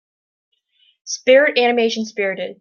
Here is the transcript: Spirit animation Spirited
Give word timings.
Spirit 1.03 1.59
animation 1.59 2.05
Spirited 2.05 2.49